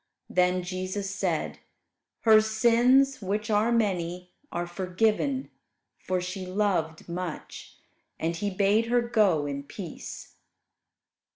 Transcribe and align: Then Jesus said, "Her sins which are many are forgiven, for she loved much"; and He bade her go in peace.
Then 0.31 0.63
Jesus 0.63 1.13
said, 1.13 1.59
"Her 2.21 2.41
sins 2.41 3.21
which 3.21 3.51
are 3.51 3.71
many 3.71 4.31
are 4.51 4.65
forgiven, 4.65 5.51
for 5.99 6.19
she 6.19 6.43
loved 6.43 7.07
much"; 7.07 7.75
and 8.19 8.35
He 8.35 8.49
bade 8.49 8.87
her 8.87 9.03
go 9.03 9.45
in 9.45 9.61
peace. 9.61 10.37